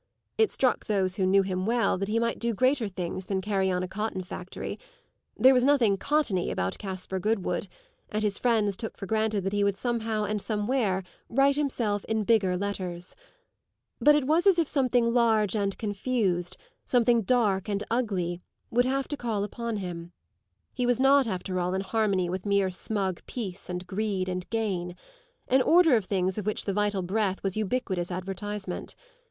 [0.35, 3.69] It struck those who knew him well that he might do greater things than carry
[3.69, 4.79] on a cotton factory;
[5.37, 7.67] there was nothing cottony about Caspar Goodwood,
[8.09, 12.23] and his friends took for granted that he would somehow and somewhere write himself in
[12.23, 13.15] bigger letters.
[13.99, 18.41] But it was as if something large and confused, something dark and ugly,
[18.71, 20.13] would have to call upon him:
[20.73, 24.95] he was not after all in harmony with mere smug peace and greed and gain,
[25.47, 28.95] an order of things of which the vital breath was ubiquitous advertisement.